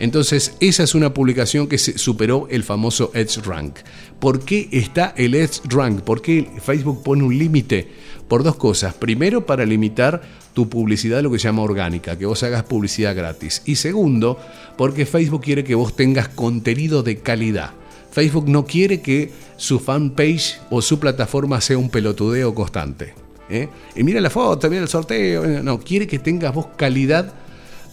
[0.00, 3.80] Entonces, esa es una publicación que superó el famoso Edge Rank.
[4.18, 6.00] ¿Por qué está el Edge Rank?
[6.00, 7.86] ¿Por qué Facebook pone un límite?
[8.26, 8.94] Por dos cosas.
[8.94, 10.22] Primero, para limitar
[10.54, 13.60] tu publicidad, lo que se llama orgánica, que vos hagas publicidad gratis.
[13.66, 14.38] Y segundo,
[14.78, 17.72] porque Facebook quiere que vos tengas contenido de calidad.
[18.10, 23.12] Facebook no quiere que su fanpage o su plataforma sea un pelotudeo constante.
[23.50, 23.68] ¿eh?
[23.94, 25.62] Y mira la foto, mira el sorteo.
[25.62, 27.34] No, quiere que tengas vos calidad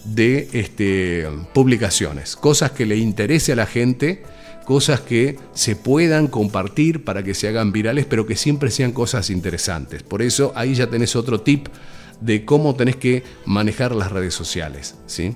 [0.04, 4.22] de este, publicaciones, cosas que le interese a la gente,
[4.64, 9.30] cosas que se puedan compartir para que se hagan virales, pero que siempre sean cosas
[9.30, 10.02] interesantes.
[10.02, 11.68] Por eso ahí ya tenés otro tip
[12.20, 14.96] de cómo tenés que manejar las redes sociales.
[15.06, 15.34] ¿sí?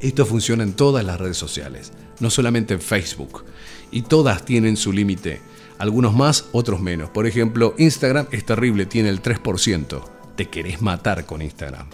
[0.00, 3.44] Esto funciona en todas las redes sociales, no solamente en Facebook.
[3.90, 5.40] Y todas tienen su límite.
[5.78, 7.10] Algunos más, otros menos.
[7.10, 10.02] Por ejemplo, Instagram es terrible, tiene el 3%.
[10.36, 11.86] Te querés matar con Instagram.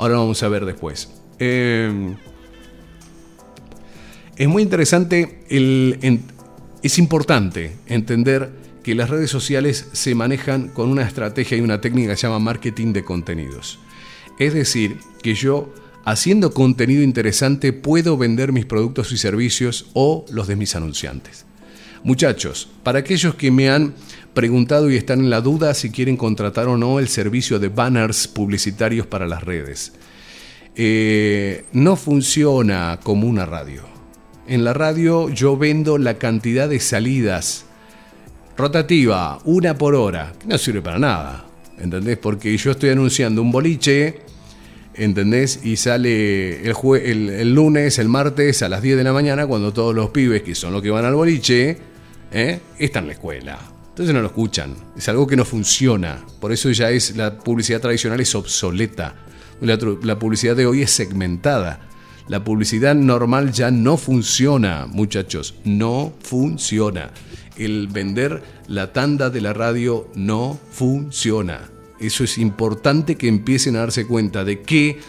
[0.00, 1.10] Ahora vamos a ver después.
[1.38, 2.16] Em,
[4.34, 5.44] es muy interesante,
[6.82, 8.50] es importante entender
[8.82, 12.38] que las redes sociales se manejan con una estrategia y una técnica que se llama
[12.38, 13.78] marketing de contenidos.
[14.38, 15.70] Es decir, que yo
[16.06, 21.44] haciendo contenido interesante puedo vender mis productos y servicios o los de mis anunciantes.
[22.02, 23.94] Muchachos, para aquellos que me han
[24.32, 28.26] preguntado y están en la duda si quieren contratar o no el servicio de banners
[28.28, 29.92] publicitarios para las redes.
[30.76, 33.82] Eh, no funciona como una radio.
[34.46, 37.66] En la radio yo vendo la cantidad de salidas
[38.56, 41.46] rotativa, una por hora, que no sirve para nada.
[41.78, 42.18] ¿Entendés?
[42.18, 44.20] Porque yo estoy anunciando un boliche,
[44.94, 45.60] ¿entendés?
[45.64, 49.94] Y sale el, el, lunes, el martes a las 10 de la mañana, cuando todos
[49.94, 51.89] los pibes, que son los que van al boliche,
[52.32, 52.60] ¿eh?
[52.78, 53.58] están en la escuela.
[53.88, 54.74] Entonces no lo escuchan.
[54.96, 56.24] Es algo que no funciona.
[56.40, 59.14] Por eso ya es la publicidad tradicional es obsoleta.
[59.60, 61.80] La publicidad de hoy es segmentada.
[62.28, 65.56] La publicidad normal ya no funciona, muchachos.
[65.64, 67.10] No funciona.
[67.56, 71.68] El vender la tanda de la radio no funciona.
[71.98, 75.00] Eso es importante que empiecen a darse cuenta de que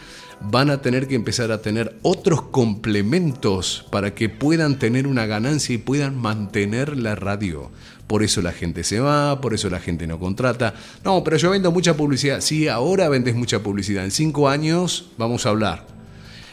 [0.49, 5.75] van a tener que empezar a tener otros complementos para que puedan tener una ganancia
[5.75, 7.69] y puedan mantener la radio.
[8.07, 10.73] Por eso la gente se va, por eso la gente no contrata.
[11.05, 12.41] No, pero yo vendo mucha publicidad.
[12.41, 14.03] Sí, ahora vendes mucha publicidad.
[14.03, 15.87] En cinco años vamos a hablar.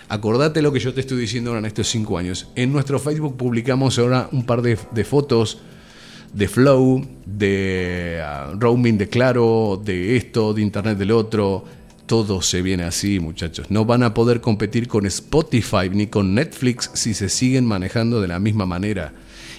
[0.08, 2.48] Acordate lo que yo te estoy diciendo ahora en estos cinco años.
[2.54, 5.58] En nuestro Facebook publicamos ahora un par de, fotos
[6.32, 11.64] de Flow, de ah, roaming de Claro, de esto, de Internet del otro,
[12.08, 13.70] todo se viene así, muchachos.
[13.70, 18.26] No van a poder competir con Spotify ni con Netflix si se siguen manejando de
[18.26, 19.12] la misma manera.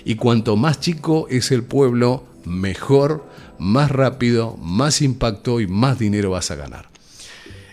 [0.03, 3.25] Y cuanto más chico es el pueblo, mejor,
[3.59, 6.89] más rápido, más impacto y más dinero vas a ganar.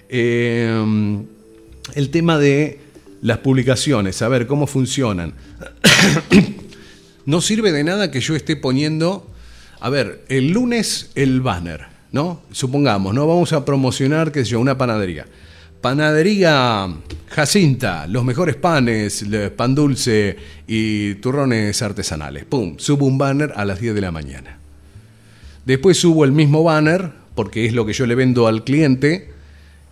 [0.09, 1.25] Em,
[1.95, 2.81] el tema de
[3.23, 5.33] las publicaciones, a ver cómo funcionan.
[7.25, 9.27] no sirve de nada que yo esté poniendo,
[9.81, 12.43] a ver, el lunes el banner ¿no?
[12.53, 13.27] Supongamos, ¿no?
[13.27, 15.27] Vamos a promocionar, qué yo, una panadería.
[15.81, 16.89] Panadería
[17.29, 19.25] Jacinta, los mejores panes,
[19.57, 22.45] pan dulce y turrones artesanales.
[22.45, 24.59] Pum, subo un banner a las 10 de la mañana.
[25.65, 29.31] Después subo el mismo banner, porque es lo que yo le vendo al cliente.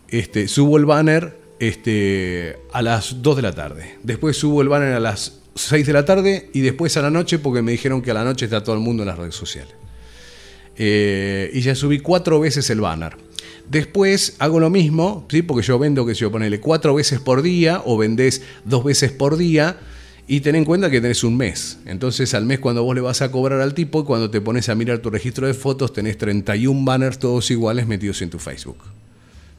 [0.08, 3.96] Este, subo el banner este, a las 2 de la tarde.
[4.02, 7.38] Después subo el banner a las 6 de la tarde y después a la noche,
[7.38, 9.74] porque me dijeron que a la noche está todo el mundo en las redes sociales.
[10.76, 13.16] Eh, y ya subí cuatro veces el banner.
[13.68, 15.42] Después hago lo mismo, ¿sí?
[15.42, 19.36] porque yo vendo que yo ponele cuatro veces por día o vendés dos veces por
[19.36, 19.78] día
[20.26, 21.78] y ten en cuenta que tenés un mes.
[21.86, 24.74] Entonces al mes cuando vos le vas a cobrar al tipo, cuando te pones a
[24.74, 28.78] mirar tu registro de fotos, tenés 31 banners todos iguales metidos en tu Facebook.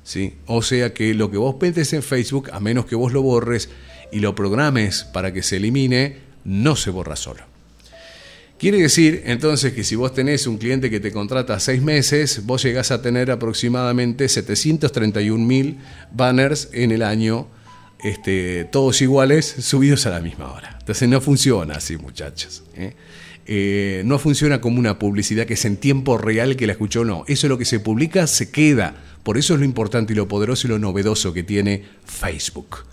[0.04, 0.36] ¿Sí?
[0.46, 3.70] O sea que lo que vos metes en Facebook, a menos que vos lo borres
[4.12, 7.55] y lo programes para que se elimine, no se borra solo.
[8.58, 12.64] Quiere decir entonces que si vos tenés un cliente que te contrata seis meses, vos
[12.64, 15.78] llegás a tener aproximadamente 731 mil
[16.14, 17.48] banners en el año,
[18.02, 20.78] este, todos iguales, subidos a la misma hora.
[20.80, 22.64] Entonces no funciona así, muchachos.
[22.76, 22.94] ¿eh?
[23.46, 27.26] Eh, no funciona como una publicidad que es en tiempo real que la escuchó, no.
[27.28, 28.96] Eso es lo que se publica, se queda.
[29.24, 32.86] Por eso es lo importante y lo poderoso y lo novedoso que tiene Facebook.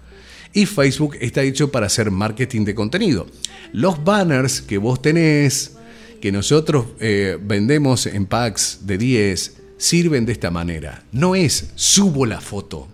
[0.53, 3.27] Y Facebook está hecho para hacer marketing de contenido.
[3.73, 5.77] Los banners que vos tenés,
[6.21, 11.05] que nosotros eh, vendemos en packs de 10, sirven de esta manera.
[11.13, 12.87] No es subo la foto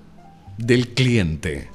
[0.57, 1.69] del cliente.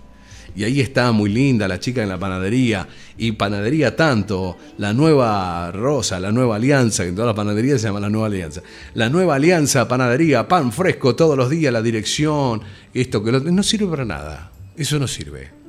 [0.55, 2.87] Y ahí está muy linda la chica en la panadería.
[3.17, 7.87] Y panadería tanto, la nueva Rosa, la nueva Alianza, que en todas las panaderías se
[7.87, 8.61] llama la nueva Alianza.
[8.93, 12.61] La nueva Alianza, panadería, pan fresco todos los días, la dirección,
[12.93, 14.51] esto que lo, no sirve para nada.
[14.77, 15.62] Eso no sirve.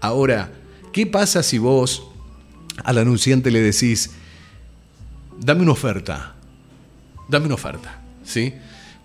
[0.00, 0.52] Ahora,
[0.92, 2.04] ¿qué pasa si vos
[2.84, 4.10] al anunciante le decís,
[5.40, 6.34] dame una oferta,
[7.28, 8.54] dame una oferta, ¿sí?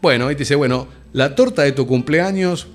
[0.01, 2.67] Bueno, ahí te dice, bueno, la torta de tu cumpleaños,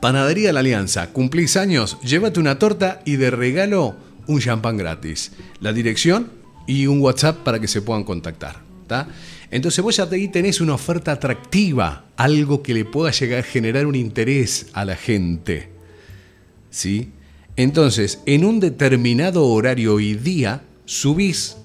[0.00, 5.32] Panadería La Alianza, cumplís años, llévate una torta y de regalo un champán gratis.
[5.60, 6.30] La dirección
[6.66, 8.72] y un WhatsApp para que se puedan contactar.
[9.50, 13.86] Entonces vos ya ahí tenés una oferta atractiva, algo que le pueda llegar a generar
[13.86, 15.70] un interés a la gente.
[16.70, 17.12] ¿Sí?
[17.56, 21.56] Entonces, en un determinado horario y día, subís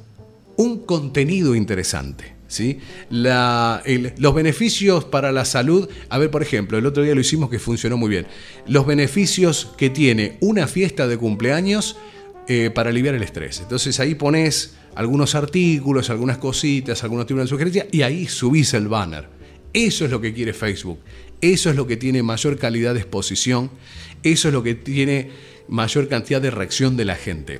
[0.58, 2.38] un contenido interesante.
[2.48, 2.80] ¿sí?
[3.10, 7.60] los beneficios para la salud, a ver, por ejemplo, el otro día lo hicimos que
[7.60, 8.28] funcionó muy bien.
[8.68, 11.98] Los beneficios que tiene una fiesta de cumpleaños
[12.48, 13.60] eh, para aliviar el estrés.
[13.60, 18.88] Entonces ahí pones algunos artículos, algunas cositas, algunos tipos de sugerencias y ahí subís el
[18.88, 19.28] banner.
[19.74, 21.00] Eso es lo que quiere Facebook.
[21.42, 23.70] Eso es lo que tiene mayor calidad de exposición.
[24.24, 25.30] Eso es lo que tiene
[25.68, 27.60] mayor cantidad de reacción de la gente.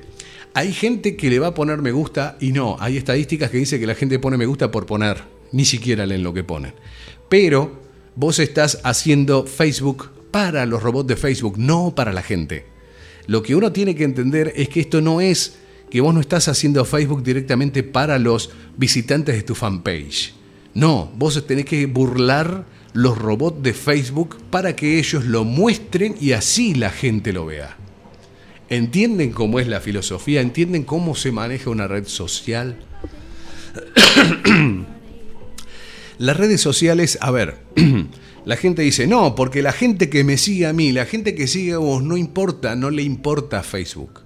[0.54, 3.80] Hay gente que le va a poner me gusta y no, hay estadísticas que dicen
[3.80, 6.74] que la gente pone me gusta por poner, ni siquiera leen lo que ponen.
[7.28, 7.80] Pero
[8.16, 12.66] vos estás haciendo Facebook para los robots de Facebook, no para la gente.
[13.26, 15.58] Lo que uno tiene que entender es que esto no es
[15.90, 20.34] que vos no estás haciendo Facebook directamente para los visitantes de tu fanpage.
[20.74, 26.32] No, vos tenés que burlar los robots de Facebook para que ellos lo muestren y
[26.32, 27.76] así la gente lo vea
[28.68, 32.78] entienden cómo es la filosofía, entienden cómo se maneja una red social.
[36.18, 37.58] Las redes sociales, a ver,
[38.44, 41.46] la gente dice, no, porque la gente que me sigue a mí, la gente que
[41.46, 44.22] sigue a vos, no importa, no le importa Facebook.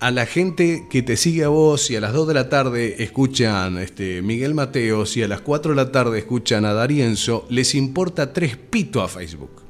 [0.00, 3.04] A la gente que te sigue a vos y a las 2 de la tarde
[3.04, 7.76] escuchan este, Miguel Mateos y a las 4 de la tarde escuchan a Darienzo, les
[7.76, 9.61] importa tres pito a Facebook.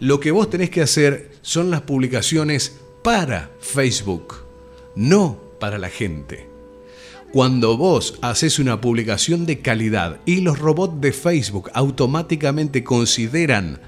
[0.00, 4.34] Lo que vos tenés que hacer son las publicaciones para Facebook,
[4.94, 6.46] no para la gente.
[7.32, 13.80] Cuando vos haces una publicación de calidad y los robots de Facebook automáticamente consideran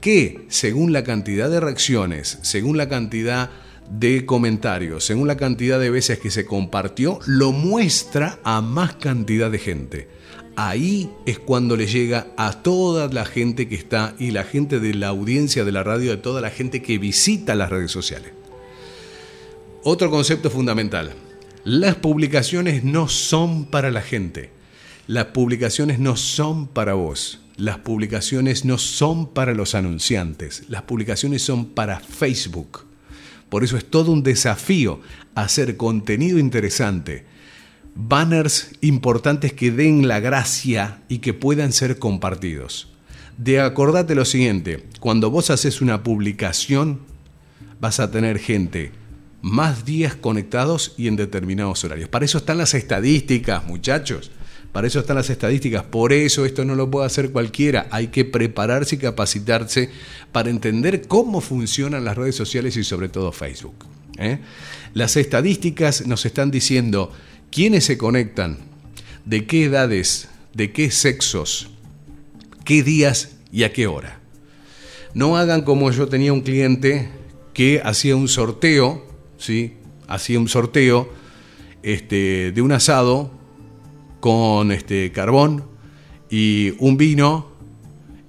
[0.00, 3.50] que según la cantidad de reacciones, según la cantidad
[3.90, 9.50] de comentarios, según la cantidad de veces que se compartió, lo muestra a más cantidad
[9.50, 10.15] de gente.
[10.56, 14.94] Ahí es cuando le llega a toda la gente que está y la gente de
[14.94, 18.32] la audiencia de la radio, de toda la gente que visita las redes sociales.
[19.82, 21.12] Otro concepto fundamental.
[21.62, 24.50] Las publicaciones no son para la gente.
[25.06, 27.40] Las publicaciones no son para vos.
[27.56, 30.64] Las publicaciones no son para los anunciantes.
[30.68, 32.86] Las publicaciones son para Facebook.
[33.48, 35.00] Por eso es todo un desafío
[35.34, 37.24] hacer contenido interesante,
[37.96, 42.92] banners importantes que den la gracia y que puedan ser compartidos.
[43.38, 47.00] De acordate lo siguiente, cuando vos haces una publicación,
[47.80, 48.92] vas a tener gente
[49.42, 52.08] más días conectados y en determinados horarios.
[52.08, 54.30] Para eso están las estadísticas, muchachos.
[54.72, 55.84] Para eso están las estadísticas.
[55.84, 57.86] Por eso esto no lo puede hacer cualquiera.
[57.90, 59.90] Hay que prepararse y capacitarse
[60.32, 63.86] para entender cómo funcionan las redes sociales y sobre todo Facebook.
[64.18, 64.40] ¿eh?
[64.92, 67.12] Las estadísticas nos están diciendo
[67.56, 68.58] quiénes se conectan,
[69.24, 71.70] de qué edades, de qué sexos,
[72.66, 74.20] qué días y a qué hora.
[75.14, 77.08] No hagan como yo tenía un cliente
[77.54, 79.06] que hacía un sorteo,
[79.38, 79.72] ¿sí?
[80.06, 81.10] Hacía un sorteo
[81.82, 83.30] este, de un asado
[84.20, 85.64] con este, carbón
[86.28, 87.52] y un vino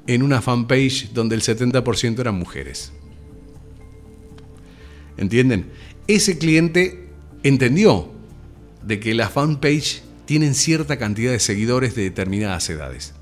[0.08, 2.94] en una fanpage donde el 70% eran mujeres.
[5.18, 5.66] ¿Entienden?
[6.08, 7.10] Ese cliente
[7.44, 8.16] entendió
[8.84, 13.14] de que las fanpage tienen cierta cantidad de seguidores de determinadas edades.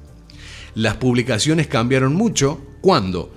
[0.74, 3.34] Las publicaciones cambiaron mucho cuando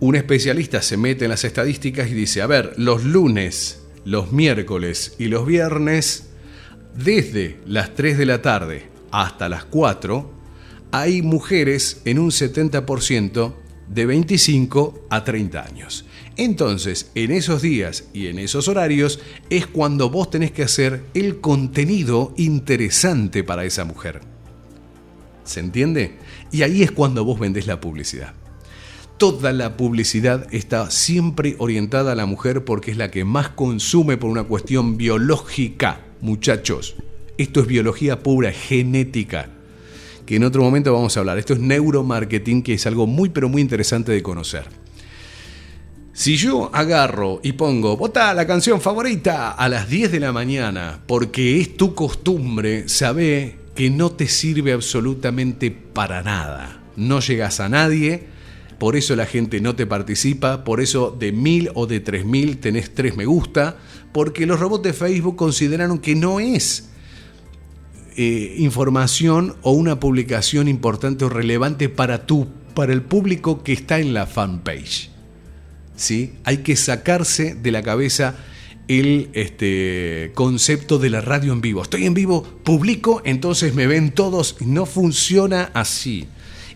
[0.00, 5.14] un especialista se mete en las estadísticas y dice, a ver, los lunes, los miércoles
[5.18, 6.28] y los viernes
[6.96, 10.30] desde las 3 de la tarde hasta las 4,
[10.90, 13.54] hay mujeres en un 70%
[13.94, 16.04] de 25 a 30 años.
[16.36, 21.40] Entonces, en esos días y en esos horarios es cuando vos tenés que hacer el
[21.40, 24.20] contenido interesante para esa mujer.
[25.44, 26.18] ¿Se entiende?
[26.50, 28.34] Y ahí es cuando vos vendés la publicidad.
[29.18, 34.16] Toda la publicidad está siempre orientada a la mujer porque es la que más consume
[34.16, 36.96] por una cuestión biológica muchachos.
[37.36, 39.50] Esto es biología pura, genética,
[40.26, 41.38] que en otro momento vamos a hablar.
[41.38, 44.64] Esto es neuromarketing, que es algo muy pero muy interesante de conocer.
[46.14, 51.00] Si yo agarro y pongo, vota la canción favorita a las 10 de la mañana,
[51.06, 56.82] porque es tu costumbre, sabe que no te sirve absolutamente para nada.
[56.96, 58.26] No llegas a nadie,
[58.78, 62.58] por eso la gente no te participa, por eso de mil o de tres mil
[62.58, 63.78] tenés tres me gusta,
[64.12, 66.90] porque los robots de Facebook consideraron que no es
[68.16, 73.98] eh, información o una publicación importante o relevante para tú, para el público que está
[73.98, 75.10] en la fanpage.
[75.96, 76.34] ¿Sí?
[76.44, 78.36] Hay que sacarse de la cabeza
[78.88, 81.82] el este, concepto de la radio en vivo.
[81.82, 84.56] Estoy en vivo, publico, entonces me ven todos.
[84.60, 86.26] No funciona así.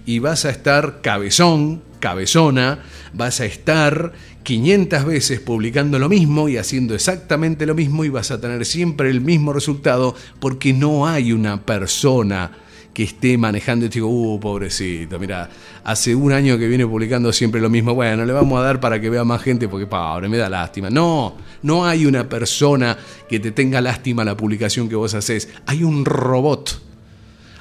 [0.06, 2.78] Y vas a estar cabezón, cabezona,
[3.12, 4.12] vas a estar
[4.44, 9.10] 500 veces publicando lo mismo y haciendo exactamente lo mismo y vas a tener siempre
[9.10, 12.52] el mismo resultado porque no hay una persona
[12.94, 15.50] que esté manejando y te digo, uh, pobrecito, mira,
[15.84, 18.98] hace un año que viene publicando siempre lo mismo, bueno, le vamos a dar para
[18.98, 20.88] que vea más gente porque, pobre, me da lástima.
[20.88, 22.96] No, no hay una persona
[23.28, 26.85] que te tenga lástima la publicación que vos haces, hay un robot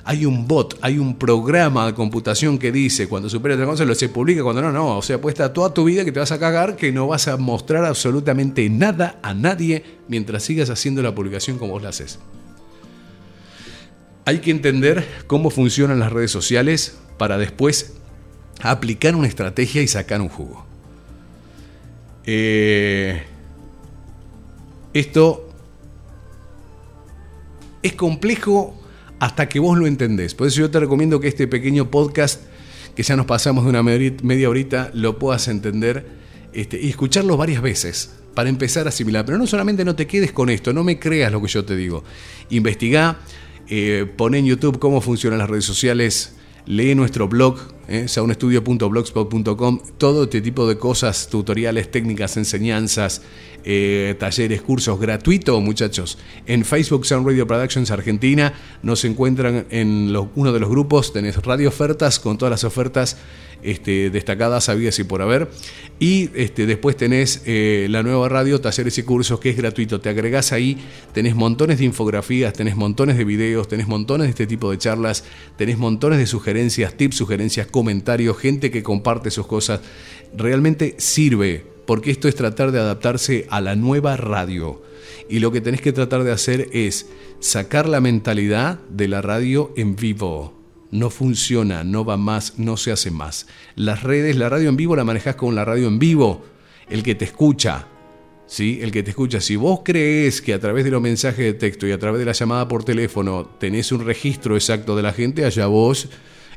[0.08, 3.96] hay un bot, hay un programa de computación que dice cuando supera otra cosa lo
[3.96, 5.00] se publica, cuando no, no.
[5.00, 7.38] O sea, puesta toda tu vida que te vas a cagar, que no vas a
[7.38, 12.20] mostrar absolutamente nada a nadie mientras sigas haciendo la publicación como vos la haces.
[14.26, 17.96] Hay que entender cómo funcionan las redes sociales para después
[18.62, 20.68] aplicar una estrategia y sacar un jugo.
[22.28, 23.24] Eh,
[24.94, 25.50] esto
[27.82, 28.85] es complejo
[29.20, 30.34] hasta que vos lo entendés.
[30.36, 32.42] Por eso yo te recomiendo que este pequeño podcast,
[32.96, 36.06] que ya nos pasamos de una media horita, lo puedas entender
[36.54, 39.26] este, y escucharlo varias veces para empezar a asimilar.
[39.26, 41.76] Pero no solamente no te quedes con esto, no me creas lo que yo te
[41.76, 42.04] digo.
[42.50, 43.20] Investigá,
[43.68, 50.24] eh, pon en YouTube cómo funcionan las redes sociales, lee nuestro blog, eh, saunestudio.blogspot.com, todo
[50.24, 53.22] este tipo de cosas, tutoriales, técnicas, enseñanzas,
[53.64, 56.18] eh, talleres, cursos gratuitos, muchachos.
[56.46, 61.70] En Facebook Sound Radio Productions Argentina nos encuentran en uno de los grupos, tenés radio
[61.70, 63.18] ofertas con todas las ofertas
[63.66, 65.50] este, destacadas, sabidas y por haber.
[66.00, 70.00] Y este, después tenés eh, la nueva radio, talleres y cursos, que es gratuito.
[70.00, 70.78] Te agregás ahí,
[71.14, 75.24] tenés montones de infografías, tenés montones de videos, tenés montones de este tipo de charlas,
[75.58, 79.82] tenés montones de sugerencias, tips, sugerencias, comentarios, gente que comparte sus cosas.
[80.34, 84.82] Realmente sirve, porque esto es tratar de adaptarse a la nueva radio.
[85.28, 87.10] Y lo que tenés que tratar de hacer es
[87.42, 90.56] sacar la mentalidad de la radio en vivo
[90.92, 93.48] no funciona, no va más, no se hace más.
[93.76, 96.46] Las redes, la radio en vivo la manejas con la radio en vivo,
[96.90, 97.88] el que te escucha.
[98.48, 98.80] ¿Sí?
[98.82, 101.88] El que te escucha, si vos crees que a través de los mensajes de texto
[101.88, 105.44] y a través de la llamada por teléfono tenés un registro exacto de la gente,
[105.44, 106.08] allá vos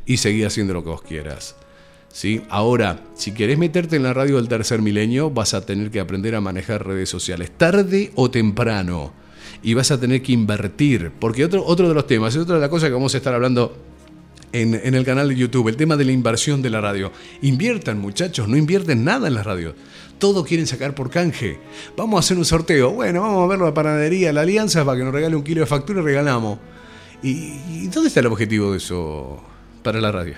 [0.08, 1.54] y seguí haciendo lo que vos quieras.
[2.10, 2.40] ¿Sí?
[2.48, 6.34] Ahora, si querés meterte en la radio del tercer milenio, vas a tener que aprender
[6.34, 9.12] a manejar redes sociales, tarde o temprano.
[9.62, 12.62] Y vas a tener que invertir, porque otro, otro de los temas, es otra de
[12.62, 13.76] las cosas que vamos a estar hablando
[14.52, 17.12] en, el canal de YouTube, el tema de la inversión de la radio.
[17.42, 19.74] Inviertan muchachos, no invierten nada en la radio.
[20.18, 21.58] Todo quieren sacar por canje.
[21.98, 22.92] Vamos a hacer un sorteo.
[22.92, 25.66] Bueno, vamos a ver la panadería, la alianza para que nos regale un kilo de
[25.66, 26.58] factura y regalamos.
[27.22, 29.42] ¿Y dónde está el objetivo de eso
[29.82, 30.34] para la radio?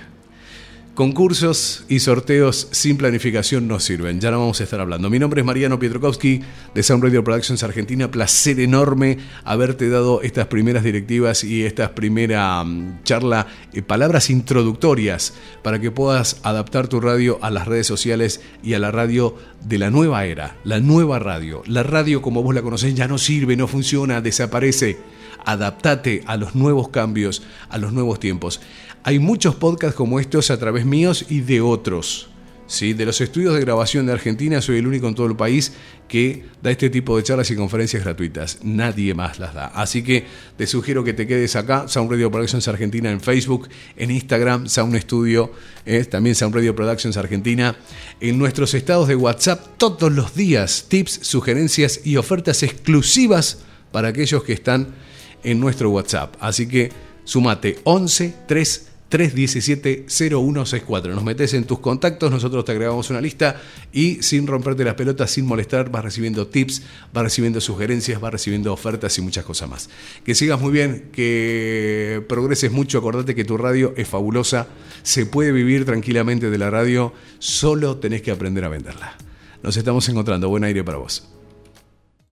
[1.01, 5.09] Concursos y sorteos sin planificación no sirven, ya no vamos a estar hablando.
[5.09, 6.43] Mi nombre es Mariano Pietrokowski
[6.75, 8.11] de Sound Radio Productions Argentina.
[8.11, 15.33] Placer enorme haberte dado estas primeras directivas y esta primera mm, charla, eh, palabras introductorias
[15.63, 19.79] para que puedas adaptar tu radio a las redes sociales y a la radio de
[19.79, 21.63] la nueva era, la nueva radio.
[21.67, 24.99] La radio como vos la conocés ya no sirve, no funciona, desaparece.
[25.47, 28.61] Adaptate a los nuevos cambios, a los nuevos tiempos.
[29.03, 32.29] Hay muchos podcasts como estos a través míos y de otros.
[32.67, 32.93] ¿sí?
[32.93, 35.73] De los estudios de grabación de Argentina, soy el único en todo el país
[36.07, 38.59] que da este tipo de charlas y conferencias gratuitas.
[38.63, 39.67] Nadie más las da.
[39.69, 40.25] Así que
[40.57, 44.97] te sugiero que te quedes acá, Sound Radio Productions Argentina en Facebook, en Instagram, Sound
[45.01, 45.51] Studio,
[45.87, 47.77] eh, también Sound Radio Productions Argentina,
[48.21, 54.45] en nuestros estados de WhatsApp todos los días, tips, sugerencias y ofertas exclusivas para aquellos
[54.45, 54.89] que están
[55.43, 56.37] en nuestro WhatsApp.
[56.39, 56.93] Así que
[57.25, 61.15] sumate 11 3 317-0164.
[61.15, 63.61] Nos metes en tus contactos, nosotros te agregamos una lista
[63.93, 66.83] y sin romperte las pelotas, sin molestar, vas recibiendo tips,
[67.13, 69.91] vas recibiendo sugerencias, vas recibiendo ofertas y muchas cosas más.
[70.25, 74.69] Que sigas muy bien, que progreses mucho, acordate que tu radio es fabulosa,
[75.03, 79.17] se puede vivir tranquilamente de la radio, solo tenés que aprender a venderla.
[79.63, 81.40] Nos estamos encontrando, buen aire para vos.